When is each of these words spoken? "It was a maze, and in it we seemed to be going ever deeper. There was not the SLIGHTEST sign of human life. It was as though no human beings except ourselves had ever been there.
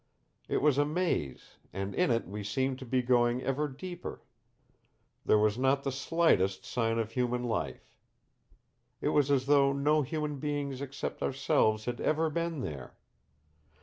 "It 0.47 0.63
was 0.63 0.79
a 0.79 0.83
maze, 0.83 1.57
and 1.71 1.93
in 1.93 2.09
it 2.09 2.25
we 2.27 2.43
seemed 2.43 2.79
to 2.79 2.87
be 2.87 3.03
going 3.03 3.43
ever 3.43 3.67
deeper. 3.67 4.23
There 5.27 5.37
was 5.37 5.59
not 5.59 5.83
the 5.83 5.91
SLIGHTEST 5.91 6.65
sign 6.65 6.97
of 6.97 7.11
human 7.11 7.43
life. 7.43 7.87
It 8.99 9.09
was 9.09 9.29
as 9.29 9.45
though 9.45 9.73
no 9.73 10.01
human 10.01 10.39
beings 10.39 10.81
except 10.81 11.21
ourselves 11.21 11.85
had 11.85 12.01
ever 12.01 12.31
been 12.31 12.61
there. 12.61 12.95